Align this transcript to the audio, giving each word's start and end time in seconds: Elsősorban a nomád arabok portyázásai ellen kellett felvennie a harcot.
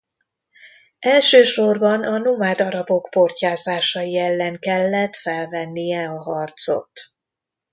Elsősorban 0.99 2.03
a 2.03 2.17
nomád 2.17 2.59
arabok 2.61 3.07
portyázásai 3.09 4.17
ellen 4.17 4.59
kellett 4.59 5.15
felvennie 5.15 6.09
a 6.09 6.21
harcot. 6.21 6.91